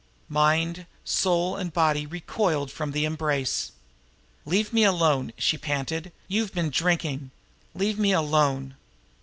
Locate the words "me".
4.73-4.83, 7.99-8.11